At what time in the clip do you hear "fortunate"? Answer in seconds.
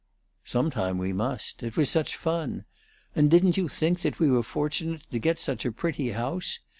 4.41-5.03